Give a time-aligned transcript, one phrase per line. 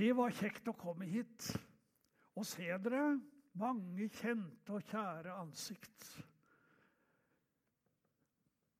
[0.00, 1.50] Det var kjekt å komme hit
[2.38, 3.18] og se dere.
[3.60, 6.06] Mange kjente og kjære ansikt.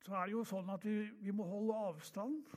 [0.01, 2.55] Så er det jo sånn at vi, vi må holde avstand.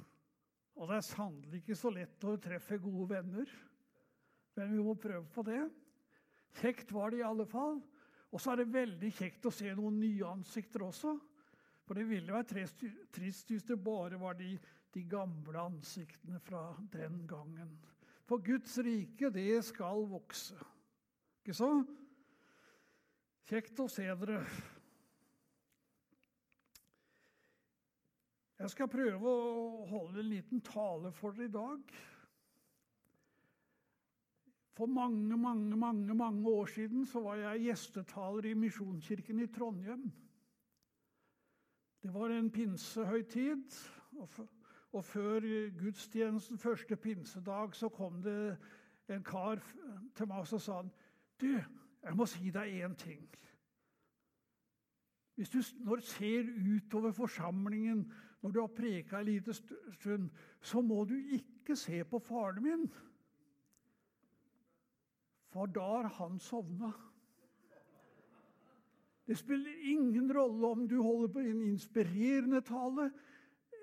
[0.78, 3.52] Og det er sannelig ikke så lett å treffe gode venner.
[4.56, 5.60] Men vi må prøve på det.
[6.62, 7.82] Kjekt var det i alle fall.
[8.32, 11.18] Og så er det veldig kjekt å se noen nye ansikter også.
[11.84, 12.54] For det ville vært
[13.12, 14.54] trist hvis det bare var de,
[14.96, 17.76] de gamle ansiktene fra den gangen.
[18.34, 20.56] For Guds rike, det skal vokse.
[21.44, 21.68] Ikke så?
[23.46, 24.40] Kjekt å se dere.
[28.58, 31.94] Jeg skal prøve å holde en liten tale for dere i dag.
[34.82, 40.10] For mange, mange, mange mange år siden så var jeg gjestetaler i Misjonskirken i Trondheim.
[42.02, 43.78] Det var en pinsehøytid.
[44.18, 44.42] Og,
[44.94, 45.40] og før
[45.80, 48.58] gudstjenesten første pinsedag så kom det
[49.10, 49.62] en kar
[50.16, 50.82] til meg og sa
[51.42, 51.48] du,
[52.04, 53.24] jeg må si deg én ting.
[55.36, 58.06] Hvis du når du ser utover forsamlingen
[58.44, 60.30] når du har preka en liten stund,
[60.62, 62.88] så må du ikke se på faren min.
[65.54, 66.92] For da har han sovna.
[69.28, 73.12] Det spiller ingen rolle om du holder på en inspirerende tale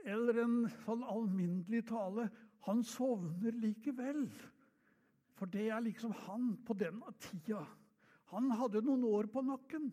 [0.04, 2.28] eller en sånn alminnelig tale.
[2.66, 4.26] Han sovner likevel.
[5.38, 7.64] For det er liksom han på den tida.
[8.34, 9.88] Han hadde noen år på nakken.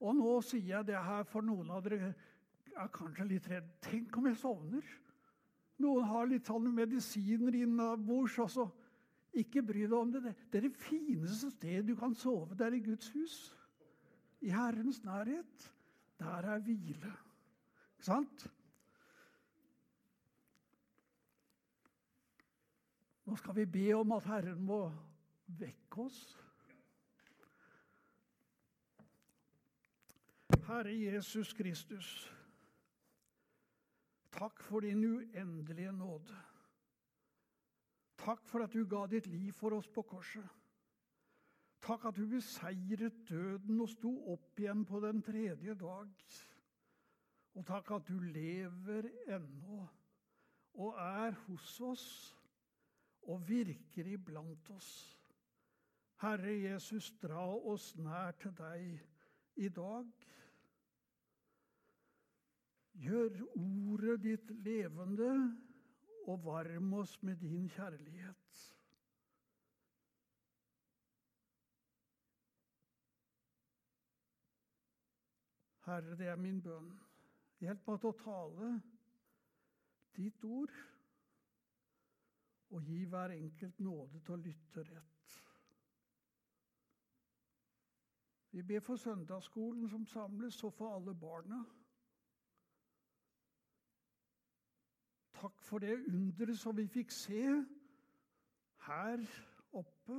[0.00, 2.10] Og nå sier jeg det her for noen av dere
[2.70, 3.68] er kanskje litt redd.
[3.84, 4.92] Tenk om jeg sovner?
[5.80, 8.38] Noen har litt sånn medisiner innabords.
[8.38, 8.68] også.
[9.40, 10.34] Ikke bry deg om det.
[10.50, 12.56] Det er det fineste stedet du kan sove.
[12.58, 13.36] Det er i Guds hus.
[14.42, 15.68] I Herrens nærhet.
[16.20, 17.12] Der er hvile.
[17.94, 18.48] Ikke sant?
[23.30, 24.80] Nå skal vi be om at Herren må
[25.60, 26.16] vekke oss.
[30.66, 32.08] Herre Jesus Kristus,
[34.34, 36.40] takk for din uendelige nåde.
[38.18, 40.50] Takk for at du ga ditt liv for oss på korset.
[41.86, 46.26] Takk at du beseiret døden og sto opp igjen på den tredje dag.
[47.54, 49.86] Og takk at du lever ennå
[50.82, 52.10] og er hos oss
[53.22, 54.90] og virker iblant oss.
[56.20, 59.00] Herre Jesus, dra oss nær til deg
[59.60, 60.08] i dag.
[63.00, 65.32] Gjør ordet ditt levende,
[66.28, 68.58] og varm oss med din kjærlighet.
[75.86, 76.92] Herre, det er min bønn.
[77.60, 78.68] Hjelp meg til å tale
[80.16, 80.72] ditt ord,
[82.70, 85.36] og gi hver enkelt nåde til å lytte rett.
[88.50, 91.64] Vi ber for søndagsskolen som samles, og for alle barna.
[95.40, 97.44] Takk for det underet som vi fikk se
[98.86, 99.22] her
[99.72, 100.18] oppe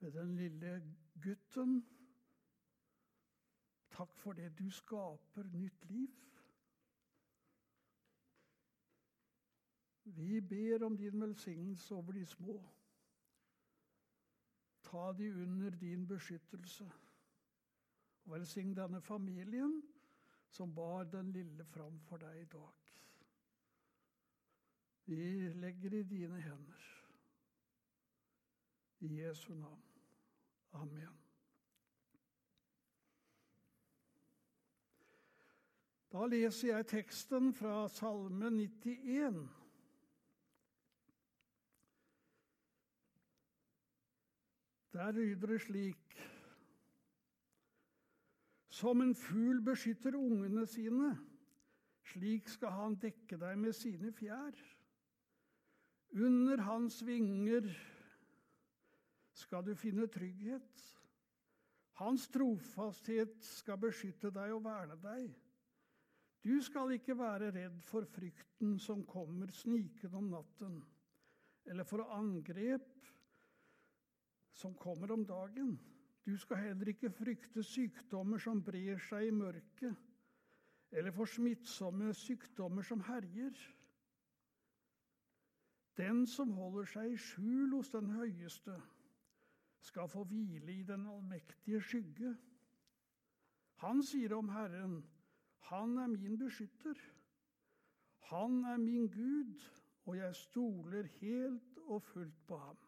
[0.00, 0.72] ved den lille
[1.22, 1.76] gutten.
[3.94, 6.33] Takk for det du skaper nytt liv.
[10.04, 12.62] Vi ber om din velsignelse over de små.
[14.82, 16.92] Ta de under din beskyttelse.
[18.24, 19.82] Og velsign denne familien
[20.48, 22.92] som bar den lille fram for deg i dag.
[25.04, 26.84] Vi legger i dine hender.
[29.00, 29.82] I Jesu navn.
[30.72, 31.18] Amen.
[36.12, 39.63] Da leser jeg teksten fra Salme 91.
[44.94, 46.20] Der lyder det slik
[48.68, 51.10] Som en fugl beskytter ungene sine,
[52.10, 54.54] slik skal han dekke deg med sine fjær.
[56.14, 57.66] Under hans vinger
[59.34, 60.82] skal du finne trygghet.
[61.98, 65.30] Hans trofasthet skal beskytte deg og verne deg.
[66.44, 70.82] Du skal ikke være redd for frykten som kommer snikende om natten,
[71.66, 72.90] eller for angrep
[74.54, 75.74] som kommer om dagen.
[76.24, 79.96] Du skal heller ikke frykte sykdommer som brer seg i mørket,
[80.94, 83.58] eller for smittsomme sykdommer som herjer.
[85.98, 88.78] Den som holder seg i skjul hos den høyeste,
[89.84, 92.32] skal få hvile i den allmektige skygge.
[93.84, 95.02] Han sier om Herren,
[95.64, 96.98] Han er min beskytter.
[98.28, 99.60] Han er min Gud,
[100.04, 102.83] og jeg stoler helt og fullt på ham.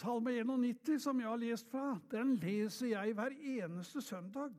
[0.00, 4.54] Salme 91, som jeg har lest fra, den leser jeg hver eneste søndag.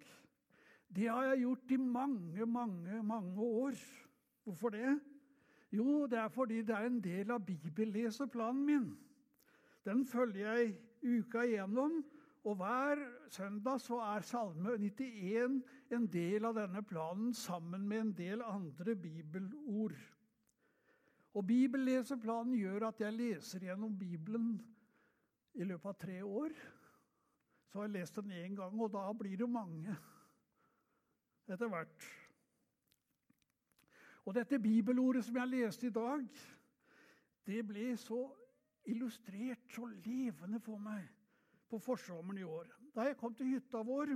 [0.96, 3.80] Det har jeg gjort i mange, mange, mange år.
[4.44, 5.00] Hvorfor det?
[5.72, 8.90] Jo, det er fordi det er en del av bibelleseplanen min.
[9.86, 12.04] Den følger jeg uka igjennom,
[12.44, 15.62] og hver søndag så er Salme 91
[15.96, 19.98] en del av denne planen sammen med en del andre bibelord.
[21.34, 24.60] Og Bibelleseplanen gjør at jeg leser gjennom Bibelen
[25.54, 26.56] i løpet av tre år.
[27.68, 29.96] Så har jeg lest den én gang, og da blir det mange
[31.48, 32.10] etter hvert.
[34.26, 36.28] Og dette bibelordet som jeg leste i dag,
[37.48, 38.22] det ble så
[38.86, 41.08] illustrert, så levende for meg
[41.70, 42.70] på forsommeren i år.
[42.96, 44.14] Da jeg kom til hytta vår,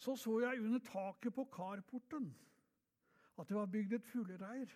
[0.00, 2.30] så så jeg under taket på karporten
[3.38, 4.72] at det var bygd et fuglereir.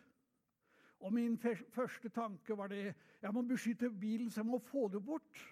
[1.01, 5.05] Og min første tanke var det jeg må beskytte bilen, så jeg må få det
[5.05, 5.43] bort.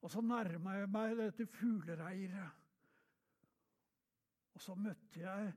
[0.00, 2.50] Og så nærma jeg meg dette fuglereiret.
[4.54, 5.52] Og så møtte jeg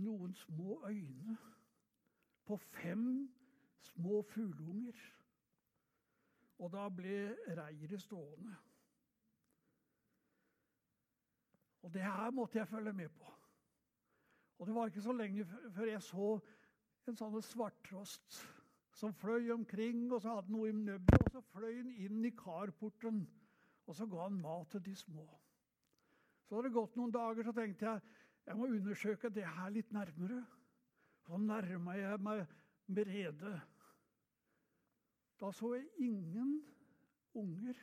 [0.00, 1.36] noen små øyne
[2.46, 3.06] på fem
[3.78, 4.96] små fugleunger.
[6.58, 8.56] Og da ble reiret stående.
[11.82, 13.39] Og det her måtte jeg følge med på.
[14.60, 16.30] Og det var ikke så lenge før jeg så
[17.08, 18.42] en sånn svarttrost
[19.00, 22.32] som fløy omkring, og så hadde noe i nebbet, og så fløy han inn i
[22.36, 23.22] karporten,
[23.88, 25.24] og så ga han mat til de små.
[26.44, 28.16] Så hadde det gått noen dager, så tenkte jeg
[28.50, 30.40] jeg må undersøke det her litt nærmere.
[31.22, 32.40] Så nærma jeg meg
[32.90, 33.52] med rede.
[35.40, 36.56] Da så jeg ingen
[37.38, 37.76] unger.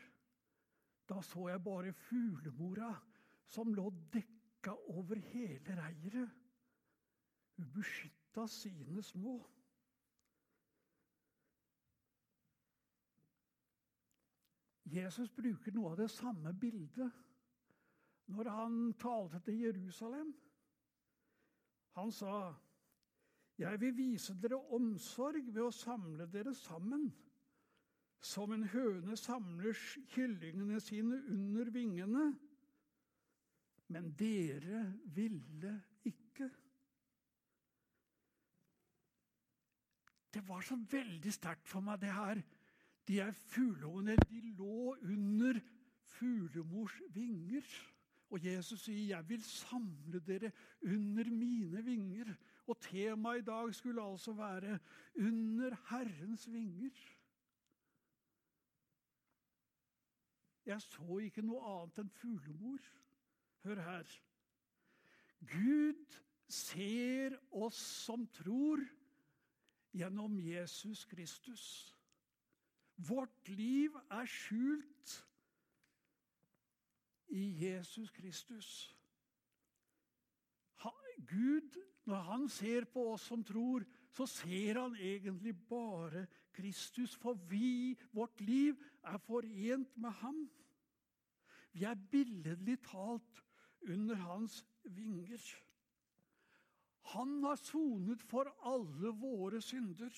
[1.08, 2.92] Da så jeg bare fuglemora
[3.48, 6.47] som lå dekka over hele reiret.
[7.58, 9.38] Beskytta sine små.
[14.88, 17.24] Jesus bruker noe av det samme bildet
[18.32, 20.34] når han talte til Jerusalem.
[21.98, 22.54] Han sa,
[23.58, 27.12] 'Jeg vil vise dere omsorg ved å samle dere sammen.'
[28.20, 29.78] Som en høne samler
[30.10, 32.40] kyllingene sine under vingene.
[33.88, 36.50] Men dere ville ikke.
[40.34, 42.42] Det var så veldig sterkt for meg, det her.
[43.08, 45.60] De her fugleungene de lå under
[46.18, 47.64] fuglemors vinger.
[48.30, 50.52] Og Jesus sier, 'Jeg vil samle dere
[50.84, 52.36] under mine vinger'.
[52.68, 54.80] Og temaet i dag skulle altså være
[55.16, 57.18] 'Under Herrens vinger'.
[60.66, 62.80] Jeg så ikke noe annet enn fuglemor.
[63.64, 64.10] Hør her.
[65.40, 68.82] Gud ser oss som tror,
[69.94, 71.96] gjennom Jesus Kristus.
[72.98, 75.18] Vårt liv er skjult
[77.28, 78.98] i Jesus Kristus.
[81.18, 87.16] Gud, når han ser på oss som tror, så ser han egentlig bare Kristus.
[87.16, 90.50] For vi, vårt liv, er forent med ham.
[91.74, 93.44] Vi er billedlig talt
[93.82, 95.42] under hans vinger.
[97.14, 100.12] Han har sonet for alle våre synder.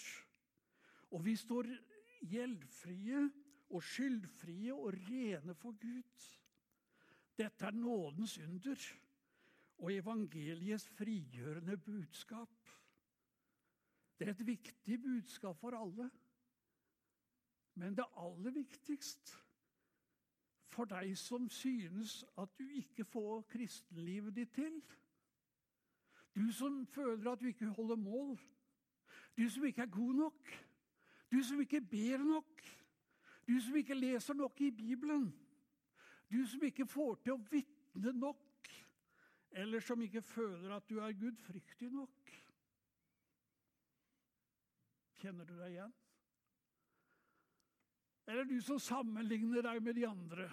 [1.13, 1.69] Og vi står
[2.29, 3.21] gjeldfrie
[3.69, 6.29] og skyldfrie og rene for Gud.
[7.37, 8.87] Dette er nådens under
[9.79, 12.73] og evangeliets frigjørende budskap.
[14.19, 16.09] Det er et viktig budskap for alle.
[17.79, 19.37] Men det aller viktigst
[20.67, 24.81] for deg som synes at du ikke får kristenlivet ditt til.
[26.35, 28.39] Du som føler at du ikke holder mål.
[29.37, 30.51] Du som ikke er god nok.
[31.31, 32.61] Du som ikke ber nok.
[33.47, 35.29] Du som ikke leser nok i Bibelen.
[36.31, 38.69] Du som ikke får til å vitne nok.
[39.51, 42.33] Eller som ikke føler at du er gudfryktig nok.
[45.19, 45.95] Kjenner du deg igjen?
[48.29, 50.49] Eller du som sammenligner deg med de andre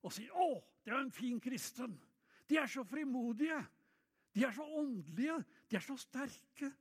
[0.00, 1.98] og sier 'Å, det er en fin kristen'.
[2.48, 3.66] De er så frimodige.
[4.34, 5.44] De er så åndelige.
[5.70, 6.72] De er så sterke.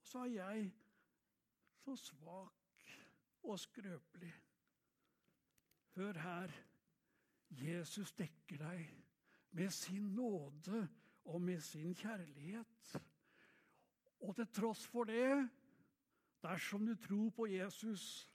[0.00, 0.72] Og så er jeg
[1.84, 2.86] så svak
[3.42, 4.34] og skrøpelig.
[5.96, 6.52] Hør her.
[7.50, 8.88] Jesus dekker deg
[9.56, 10.82] med sin nåde
[11.24, 12.98] og med sin kjærlighet.
[14.20, 15.48] Og til tross for det,
[16.42, 18.28] dersom du tror på Jesus,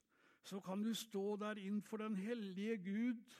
[0.43, 3.38] så kan du stå der innenfor den hellige Gud,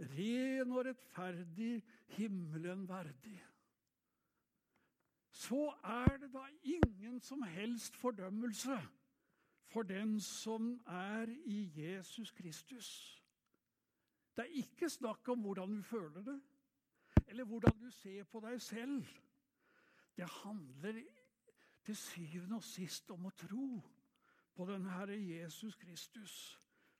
[0.00, 3.38] ren og rettferdig, himmelen verdig.
[5.38, 8.78] Så er det da ingen som helst fordømmelse
[9.70, 12.88] for den som er i Jesus Kristus.
[14.36, 16.40] Det er ikke snakk om hvordan du føler det,
[17.28, 19.06] eller hvordan du ser på deg selv.
[20.16, 21.02] Det handler
[21.84, 23.68] til syvende og sist om å tro
[24.54, 26.34] på den Herre Jesus Kristus.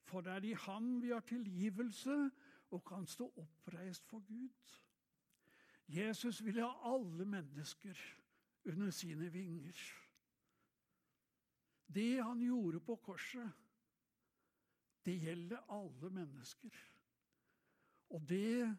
[0.06, 2.30] For det er i ham vi har tilgivelse
[2.70, 4.78] og kan stå oppreist for Gud.
[5.88, 7.98] Jesus ville ha alle mennesker
[8.68, 9.80] under sine vinger.
[11.86, 13.52] Det han gjorde på korset,
[15.04, 16.74] det gjelder alle mennesker.
[18.12, 18.76] Og det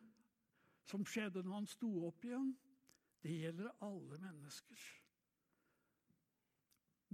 [0.90, 2.52] som skjedde når han sto opp igjen,
[3.24, 4.84] det gjelder alle mennesker.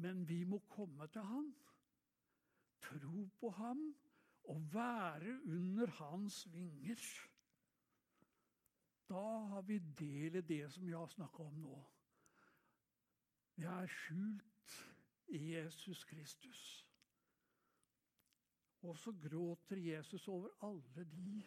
[0.04, 1.48] Men vi må komme til han,
[2.84, 3.88] tro på ham
[4.52, 7.00] og være under hans vinger.
[9.10, 11.78] Da har vi del i det som jeg har snakka om nå.
[13.56, 14.74] Vi er skjult
[15.28, 16.64] i Jesus Kristus.
[18.82, 21.44] Og så gråter Jesus over alle de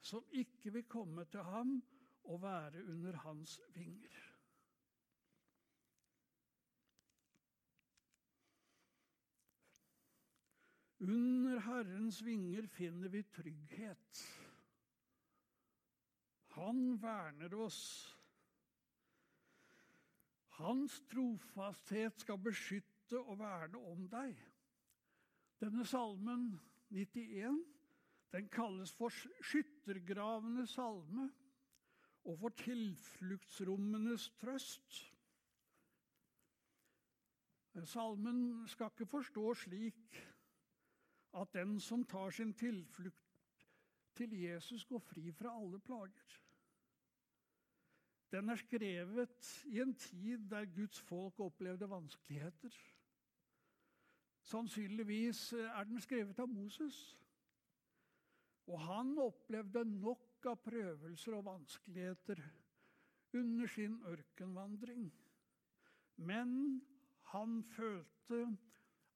[0.00, 1.82] som ikke vil komme til ham
[2.24, 4.22] og være under hans vinger.
[11.00, 14.22] Under Herrens vinger finner vi trygghet.
[16.56, 18.15] Han verner oss.
[20.56, 24.36] Hans trofasthet skal beskytte og verne om deg.
[25.60, 26.48] Denne salmen
[26.92, 27.60] 91
[28.32, 31.28] den kalles for skyttergravenes salme
[32.26, 34.96] og for tilfluktsrommenes trøst.
[37.86, 40.16] Salmen skal ikke forstås slik
[41.36, 43.66] at den som tar sin tilflukt
[44.16, 46.40] til Jesus, går fri fra alle plager.
[48.32, 52.74] Den er skrevet i en tid der Guds folk opplevde vanskeligheter.
[54.46, 56.98] Sannsynligvis er den skrevet av Moses.
[58.66, 62.42] Og han opplevde nok av prøvelser og vanskeligheter
[63.34, 65.08] under sin ørkenvandring.
[66.16, 66.80] Men
[67.32, 68.42] han følte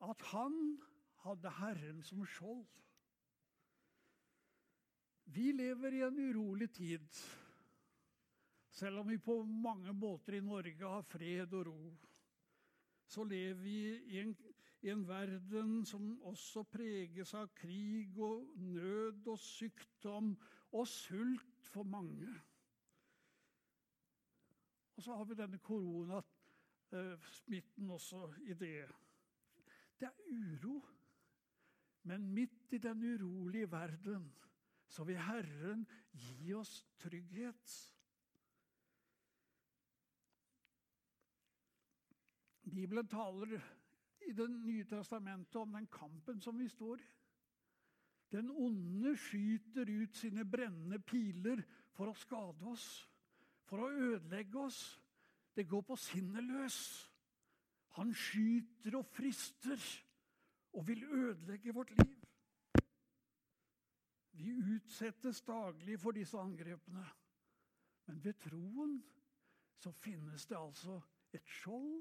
[0.06, 0.56] at han
[1.24, 2.66] hadde Herren som skjold.
[5.30, 7.06] Vi lever i en urolig tid,
[8.70, 11.96] selv om vi på mange måter i Norge har fred og ro.
[13.10, 14.36] Så lever vi i en,
[14.82, 20.36] i en verden som også preges av krig og nød og sykdom
[20.70, 22.28] og sult for mange.
[24.96, 28.88] Og så har vi denne koronasmitten også i det.
[30.00, 30.80] Det er uro.
[32.02, 34.34] Men midt i den urolige verden
[34.88, 37.90] så vil Herren gi oss trygghet.
[42.70, 43.58] Bibelen taler
[44.28, 47.08] i Det nye testamentet om den kampen som vi står i.
[48.30, 51.62] Den onde skyter ut sine brennende piler
[51.96, 52.84] for å skade oss,
[53.66, 55.00] for å ødelegge oss.
[55.56, 56.78] Det går på sinnet løs.
[57.98, 59.82] Han skyter og frister
[60.78, 62.20] og vil ødelegge vårt liv.
[64.38, 67.04] Vi utsettes daglig for disse angrepene.
[68.06, 69.00] Men ved troen
[69.78, 71.00] så finnes det altså
[71.34, 71.98] et skjold,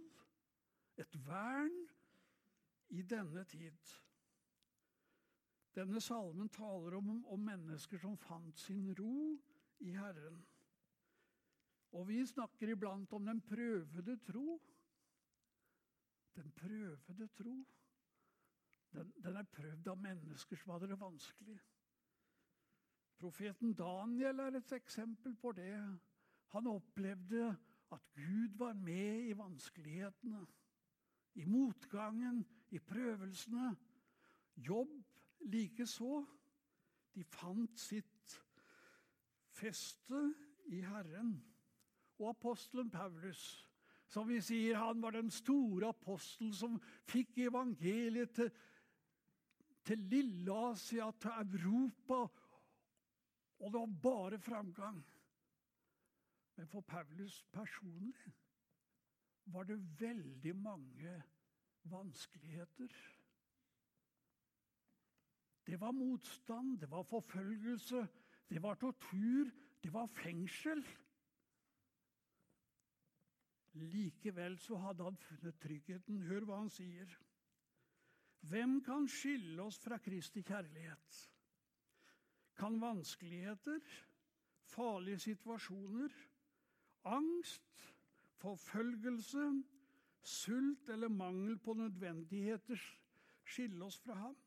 [1.00, 1.75] et vern,
[2.89, 3.91] i denne tid.
[5.77, 9.38] Denne salmen taler om, om mennesker som fant sin ro
[9.86, 10.39] i Herren.
[11.94, 14.58] Og vi snakker iblant om den prøvede tro.
[16.36, 17.56] Den prøvede tro.
[18.94, 21.58] Den, den er prøvd av mennesker som hadde det vanskelig.
[23.20, 25.75] Profeten Daniel er et eksempel på det.
[26.56, 27.51] Han opplevde
[27.94, 30.46] at Gud var med i vanskelighetene,
[31.36, 33.75] i motgangen, i prøvelsene.
[34.55, 34.95] Jobb
[35.51, 36.25] likeså.
[37.15, 38.36] De fant sitt
[39.59, 40.21] feste
[40.71, 41.33] i Herren.
[42.19, 43.41] Og apostelen Paulus,
[44.09, 48.51] som vi sier han var den store apostelen som fikk evangeliet til
[49.89, 52.27] til Lille-Asia, til Europa.
[53.59, 55.05] Og det var bare framgang.
[56.55, 58.13] Men for Paulus personlig
[59.53, 61.15] var det veldig mange
[61.89, 62.94] vanskeligheter.
[65.65, 68.08] Det var motstand, det var forfølgelse,
[68.50, 69.51] det var tortur,
[69.84, 70.84] det var fengsel.
[73.74, 76.24] Likevel så hadde han funnet tryggheten.
[76.25, 77.12] Hør hva han sier.
[78.50, 81.20] Hvem kan skille oss fra Kristi kjærlighet?
[82.60, 83.79] Kan vanskeligheter,
[84.74, 86.15] farlige situasjoner,
[87.03, 87.86] angst,
[88.39, 89.46] forfølgelse,
[90.24, 92.79] sult eller mangel på nødvendigheter
[93.50, 94.38] skille oss fra ham.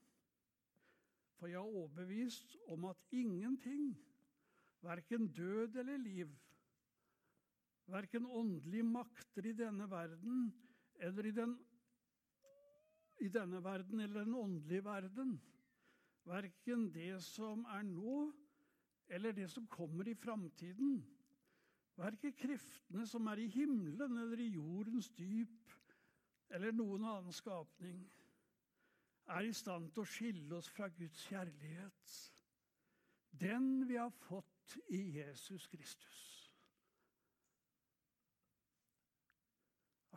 [1.39, 3.93] For jeg er overbevist om at ingenting,
[4.83, 6.31] verken død eller liv,
[7.91, 10.53] verken åndelige makter i denne verden
[11.03, 11.57] eller i, den,
[13.21, 15.35] i denne verden eller den åndelige verden,
[16.25, 18.31] verken det som er nå
[19.13, 21.03] eller det som kommer i framtiden,
[22.03, 25.77] verken kreftene som er i himmelen eller i jordens dyp
[26.53, 28.03] eller noen annen skapning,
[29.33, 32.17] er i stand til å skille oss fra Guds kjærlighet,
[33.41, 36.21] den vi har fått i Jesus Kristus.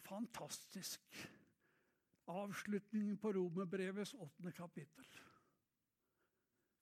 [0.06, 1.01] Fantastisk
[2.30, 5.08] avslutningen på Romerbrevets åttende kapittel.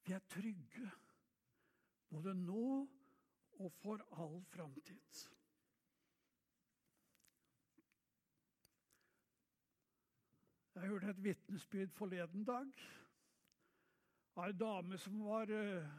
[0.04, 0.90] Vi er trygge
[2.12, 3.03] både nå og
[3.82, 5.24] for all framtid.
[10.76, 12.72] Jeg hørte et vitnesbyrd forleden dag
[14.34, 15.92] av ei dame som var uh,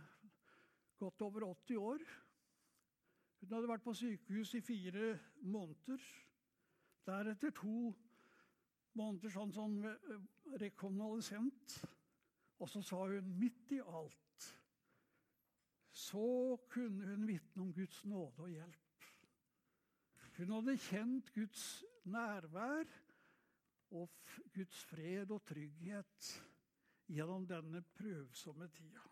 [0.99, 2.03] godt over 80 år.
[3.41, 5.13] Hun hadde vært på sykehus i fire
[5.47, 6.03] måneder.
[7.07, 7.93] Deretter to
[8.99, 9.79] måneder sånn, sånn
[10.59, 11.79] rekonvalesent.
[12.59, 14.24] Og så sa hun midt i alt
[15.95, 19.09] så kunne hun vitne om Guds nåde og hjelp.
[20.37, 21.67] Hun hadde kjent Guds
[22.11, 22.91] nærvær
[23.95, 24.11] og
[24.55, 26.31] Guds fred og trygghet
[27.07, 29.05] gjennom denne prøvsomme tida.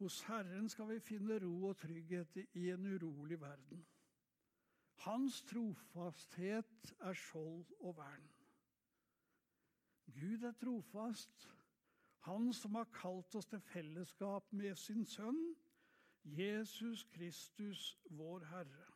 [0.00, 3.86] Hos Herren skal vi finne ro og trygghet i en urolig verden.
[5.06, 8.26] Hans trofasthet er skjold og vern.
[10.06, 11.46] Gud er trofast,
[12.26, 15.54] han som har kalt oss til fellesskap med sin sønn,
[16.26, 18.86] Jesus Kristus, vår Herre.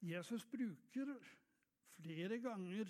[0.00, 1.14] Jesus bruker
[1.96, 2.88] flere ganger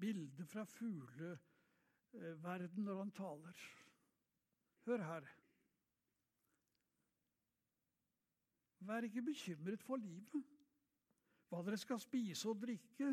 [0.00, 3.56] bilder fra fugleverden når han taler.
[4.84, 5.26] Hør her.
[8.86, 10.55] Vær ikke bekymret for livet,
[11.48, 13.12] hva dere skal spise og drikke,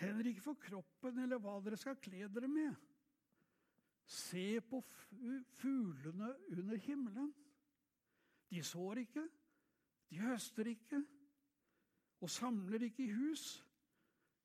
[0.00, 2.74] heller ikke for kroppen eller hva dere skal kle dere med.
[4.06, 4.82] Se på
[5.58, 7.32] fuglene under himmelen.
[8.46, 9.24] De sår ikke,
[10.10, 11.00] de høster ikke
[12.22, 13.64] og samler ikke i hus,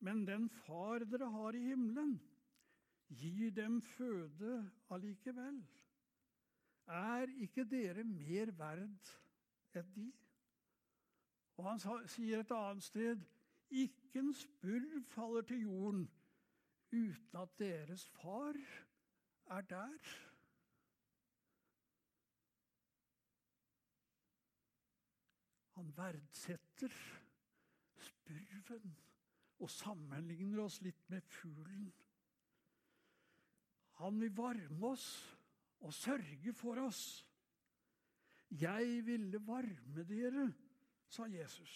[0.02, 2.16] men den far dere har i himmelen,
[3.08, 4.58] gir dem føde
[4.92, 5.62] allikevel.
[6.92, 9.12] Er ikke dere mer verd
[9.78, 10.08] enn de?
[11.58, 13.22] Og han sier et annet sted
[13.72, 16.10] ikke en spurv faller til jorden
[16.92, 18.58] uten at deres far
[19.58, 20.12] er der.
[25.76, 26.94] Han verdsetter
[27.98, 28.96] spurven
[29.62, 31.92] og sammenligner oss litt med fuglen.
[34.02, 35.08] Han vil varme oss
[35.82, 37.02] og sørge for oss.
[38.52, 40.50] Jeg ville varme dere,
[41.12, 41.74] sa Jesus.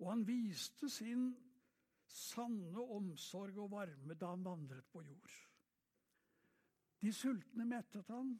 [0.00, 1.28] Og han viste sin
[2.08, 5.36] sanne omsorg og varme da han vandret på jord.
[7.00, 8.36] De sultne mettet han.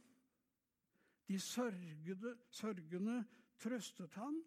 [1.29, 3.25] De sørgede, sørgende
[3.59, 4.39] trøstet han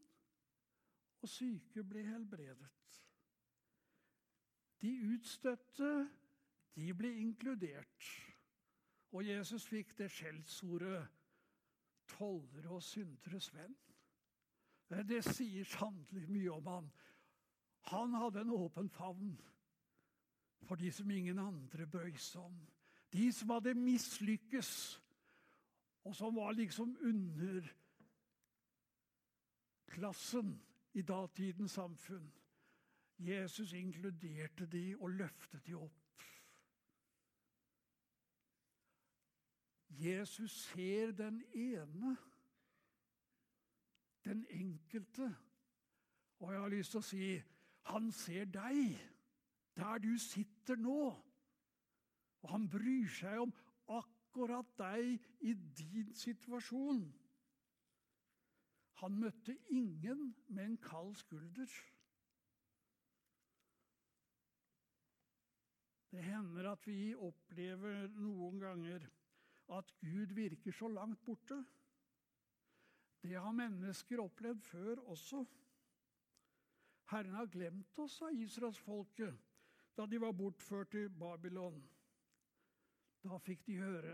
[1.19, 2.69] og syke ble helbredet.
[4.79, 5.91] De utstøtte,
[6.75, 8.07] de ble inkludert.
[9.11, 11.07] Og Jesus fikk det skjellsordet
[12.07, 13.75] 'tollere og synderes venn'.
[14.89, 16.89] Det sier sannelig mye om han.
[17.91, 19.35] Han hadde en åpen favn
[20.65, 22.57] for de som ingen andre brøy seg om.
[23.13, 24.71] De som hadde mislykkes,
[26.05, 27.65] og som var liksom under
[29.89, 30.53] klassen
[30.93, 32.29] i datidens samfunn.
[33.19, 36.23] Jesus inkluderte de og løftet de opp.
[39.89, 42.15] Jesus ser den ene,
[44.25, 45.29] den enkelte.
[46.39, 47.29] Og jeg har lyst til å si
[47.89, 48.99] han ser deg
[49.79, 50.99] der du sitter nå.
[52.39, 53.53] Og han bryr seg om
[53.95, 57.01] akkurat deg i din situasjon.
[58.99, 61.71] Han møtte ingen med en kald skulder.
[66.09, 69.05] Det hender at vi opplever noen ganger
[69.77, 71.59] at Gud virker så langt borte.
[73.21, 75.43] Det har mennesker opplevd før også.
[77.09, 79.45] Herren har glemt oss, sa israelsfolket
[79.97, 81.81] da de var bortført til Babylon.
[83.25, 84.13] Da fikk de høre.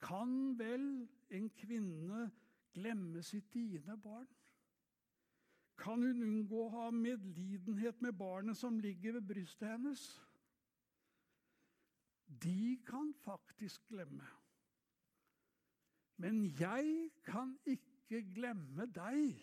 [0.00, 0.86] Kan vel
[1.34, 2.30] en kvinne
[2.72, 4.28] glemme sitt dine barn?
[5.78, 10.06] Kan hun unngå å ha medlidenhet med barnet som ligger ved brystet hennes?
[12.28, 14.26] De kan faktisk glemme.
[16.18, 19.38] Men jeg kan ikke glemme deg,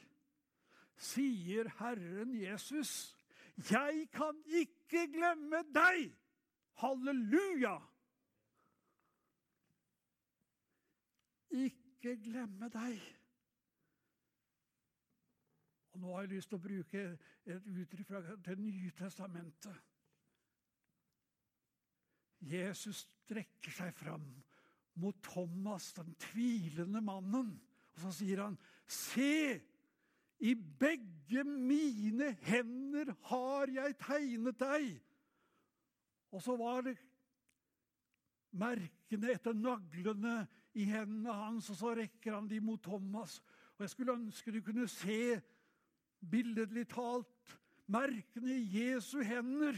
[1.00, 3.16] sier Herren Jesus.
[3.72, 6.10] Jeg kan ikke glemme deg!
[6.82, 7.78] Halleluja!
[11.56, 13.00] Ikke glemme deg.
[15.96, 17.04] Og Nå har jeg lyst til å bruke
[17.48, 19.78] et uttrykk fra Det nye testamentet.
[22.44, 24.28] Jesus strekker seg fram
[24.96, 27.56] mot Thomas, den tvilende mannen,
[27.96, 29.62] og så sier han, 'Se,
[30.40, 35.02] i begge mine hender har jeg tegnet deg.'
[36.32, 36.98] Og så var det
[38.52, 43.42] merkene etter naglene i hendene hans, og så rekker han de mot Thomas.
[43.76, 45.42] Og Jeg skulle ønske du kunne se,
[46.20, 49.78] billedlig talt, merkene i Jesu hender,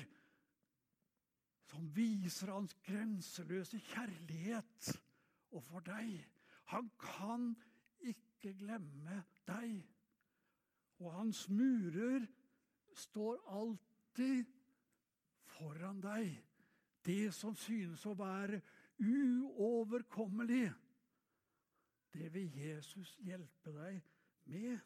[1.68, 4.94] som viser hans grenseløse kjærlighet
[5.52, 6.26] overfor deg.
[6.74, 7.52] Han kan
[8.00, 9.80] ikke glemme deg.
[11.00, 12.26] Og hans murer
[12.98, 14.46] står alltid
[15.58, 16.34] foran deg.
[17.06, 18.60] Det som synes å være
[19.00, 20.68] uoverkommelig,
[22.14, 24.02] det vil Jesus hjelpe deg
[24.50, 24.80] med.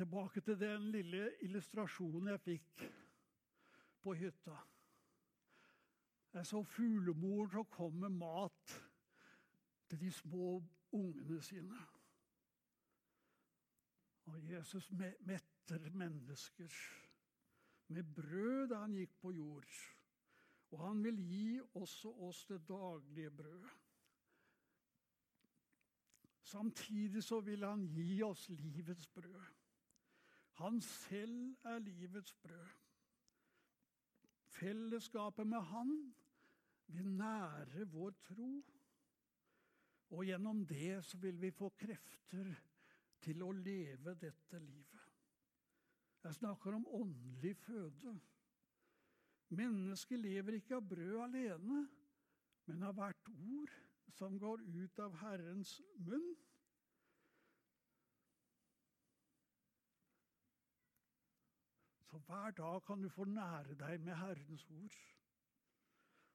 [0.00, 2.84] Tilbake til den lille illustrasjonen jeg fikk
[4.00, 4.54] på hytta.
[6.32, 8.72] Jeg så fuglemoren som kom med mat
[9.90, 10.54] til de små
[10.96, 11.82] ungene sine.
[14.32, 16.80] Og Jesus metter mennesker
[17.92, 19.78] med brød da han gikk på jord.
[20.70, 23.70] Og han vil gi også oss det daglige brød.
[26.40, 29.59] Samtidig så vil han gi oss livets brød.
[30.60, 32.68] Han selv er livets brød.
[34.46, 36.14] Fellesskapet med Han
[36.86, 38.50] vil nære vår tro.
[40.10, 42.50] Og gjennom det så vil vi få krefter
[43.22, 45.06] til å leve dette livet.
[46.24, 48.18] Jeg snakker om åndelig føde.
[49.56, 51.80] Mennesket lever ikke av brød alene,
[52.66, 53.72] men av hvert ord
[54.12, 56.34] som går ut av Herrens munn.
[62.10, 64.94] Så hver dag kan du få nære deg med Herrens ord.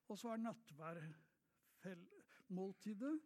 [0.08, 3.22] Og så er nattverdmåltidet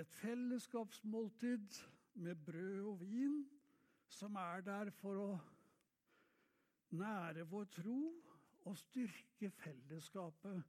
[0.00, 1.68] et fellesskapsmåltid
[2.14, 3.50] med brød og vin,
[4.08, 5.38] som er der for å
[6.96, 8.22] nære vår tro
[8.64, 10.62] og styrke fellesskapet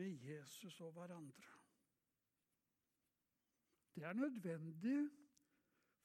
[0.00, 1.50] med Jesus og hverandre.
[3.94, 5.10] Det er nødvendig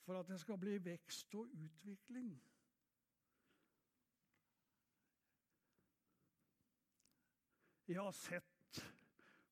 [0.04, 2.57] for at det skal bli vekst og utvikling.
[7.88, 8.82] Jeg har sett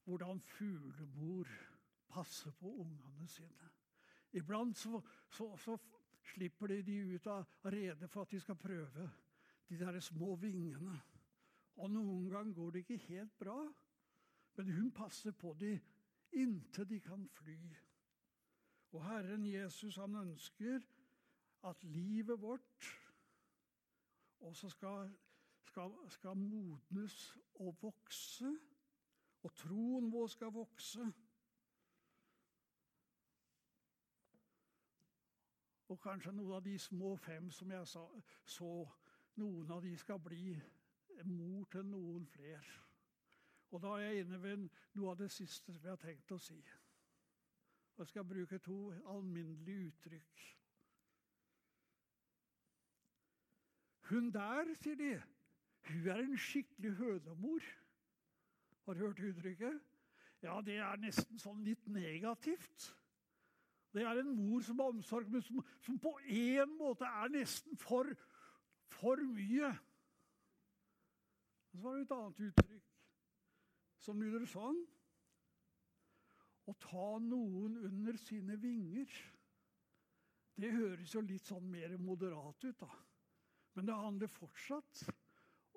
[0.06, 1.50] hvordan fuglemor
[2.12, 3.70] passer på ungene sine.
[4.36, 5.00] Iblant så,
[5.32, 5.78] så, så
[6.34, 9.10] slipper de de ut av redet for at de skal prøve
[9.70, 11.00] de der små vingene.
[11.76, 13.58] Og noen ganger går det ikke helt bra,
[14.56, 15.80] men hun passer på dem
[16.36, 17.60] inntil de kan fly.
[18.92, 20.84] Og Herren Jesus han ønsker
[21.64, 22.92] at livet vårt
[24.40, 25.10] også skal
[25.66, 28.52] skal, skal modnes og vokse.
[29.46, 31.06] Og troen vår skal vokse.
[35.94, 38.06] Og kanskje noen av de små fem som jeg sa,
[38.46, 38.72] så,
[39.38, 40.56] noen av de skal bli
[41.30, 42.82] mor til noen flere.
[43.70, 44.66] Og da er jeg inne ved
[44.96, 46.58] noe av det siste som jeg har tenkt å si.
[47.96, 48.80] Og Jeg skal bruke to
[49.14, 50.44] alminnelige uttrykk.
[54.10, 55.14] Hun der, sier de,
[55.90, 57.66] hun er en skikkelig hønemor.
[58.86, 59.82] Har du hørt uttrykket?
[60.46, 62.92] Ja, det er nesten sånn litt negativt.
[63.96, 67.78] Det er en mor som har omsorg, men som, som på en måte er nesten
[67.80, 68.10] for,
[68.92, 69.72] for mye.
[71.72, 72.92] Så var det et annet uttrykk
[74.06, 74.78] som lyder sånn
[76.66, 79.10] Å ta noen under sine vinger.
[80.58, 82.90] Det høres jo litt sånn mer moderat ut, da.
[83.76, 85.04] Men det handler fortsatt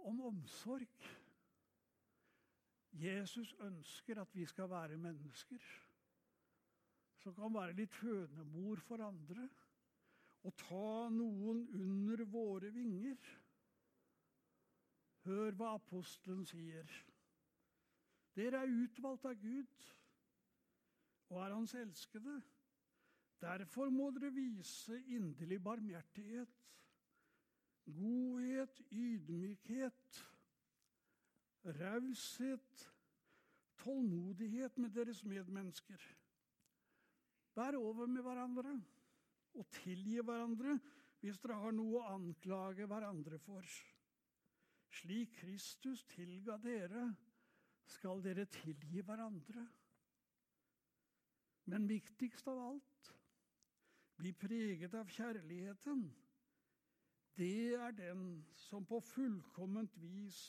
[0.06, 1.08] om omsorg.
[2.92, 5.58] Jesus ønsker at vi skal være mennesker.
[7.18, 9.48] som kan være litt hønemor for andre,
[10.46, 13.18] og ta noen under våre vinger.
[15.26, 16.86] Hør hva apostelen sier.
[18.38, 19.88] Dere er utvalgt av Gud
[21.28, 22.38] og er Hans elskede.
[23.42, 26.54] Derfor må dere vise inderlig barmhjertighet,
[27.96, 30.20] godhet, ydmykhet,
[31.78, 32.84] raushet,
[33.78, 36.02] tålmodighet med deres medmennesker.
[37.54, 38.76] Bær over med hverandre
[39.58, 40.78] og tilgi hverandre
[41.18, 43.64] hvis dere har noe å anklage hverandre for.
[45.00, 47.08] Slik Kristus tilga dere,
[47.88, 49.64] skal dere tilgi hverandre.
[51.68, 53.10] Men viktigst av alt
[54.18, 56.06] bli preget av kjærligheten.
[57.38, 60.40] Det er den som på fullkomment vis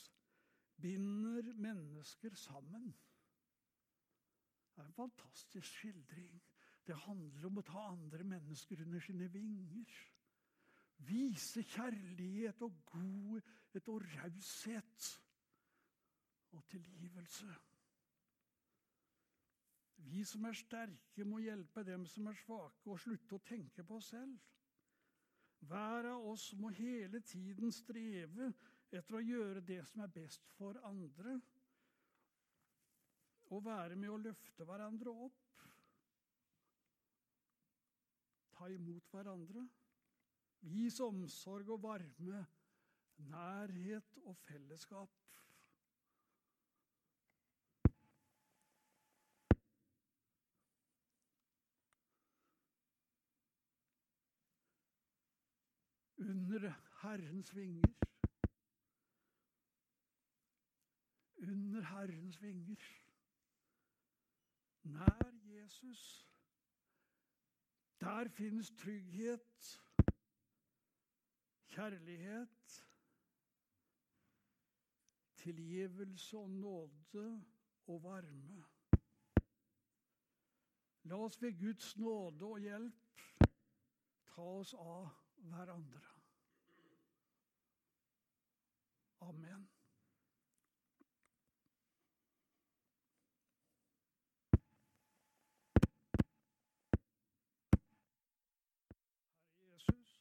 [0.80, 2.90] binder mennesker sammen.
[4.74, 6.40] Det er en fantastisk skildring
[6.86, 9.96] det handler om å ta andre mennesker under sine vinger.
[11.06, 15.10] Vise kjærlighet og godhet og raushet
[16.56, 17.50] og tilgivelse.
[20.10, 24.00] Vi som er sterke, må hjelpe dem som er svake, og slutte å tenke på
[24.00, 24.34] oss selv.
[25.68, 28.52] Hver av oss må hele tiden streve
[28.90, 31.36] etter å gjøre det som er best for andre,
[33.50, 35.50] og være med å løfte hverandre opp
[38.60, 39.64] ta imot hverandre.
[40.68, 42.42] Vis omsorg og varme,
[43.30, 45.19] nærhet og fellesskap.
[56.30, 57.94] Under Herrens vinger.
[61.38, 62.76] Under Herrens vinger.
[64.82, 66.26] Nær Jesus.
[68.00, 69.80] Der finnes trygghet,
[71.68, 72.86] kjærlighet,
[75.36, 77.44] tilgivelse og nåde
[77.86, 78.64] og varme.
[81.02, 83.22] La oss ved Guds nåde og hjelp
[84.30, 85.10] ta oss av
[85.50, 86.09] hverandre.
[89.20, 89.68] Amen.
[99.60, 100.20] Jesus.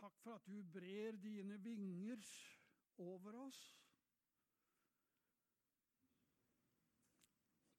[0.00, 2.24] Takk for at du brer dine vinger
[2.98, 3.60] over oss.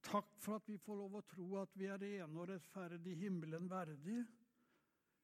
[0.10, 3.68] Takk for at vi får lov å tro at vi er rene og rettferdig himmelen
[3.70, 4.24] verdig,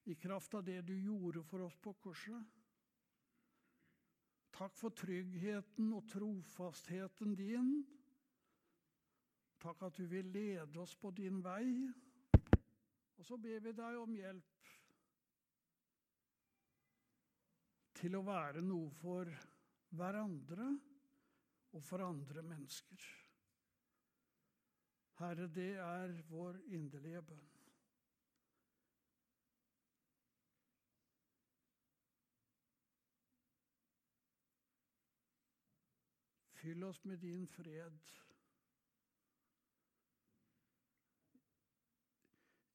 [0.06, 2.65] i kraft av det du gjorde for oss på korset.
[4.56, 7.72] Takk for tryggheten og trofastheten din.
[9.60, 11.66] Takk at du vil lede oss på din vei.
[13.18, 14.72] Og så ber vi deg om hjelp
[18.00, 19.32] til å være noe for
[19.96, 20.70] hverandre
[21.76, 23.08] og for andre mennesker.
[25.20, 27.55] Herre, det er vår inderlige bønn.
[36.66, 38.00] Fyll oss med din fred.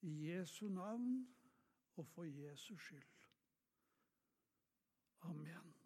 [0.01, 1.37] I Jesu navn
[1.97, 3.27] og for Jesus skyld.
[5.21, 5.80] Amen.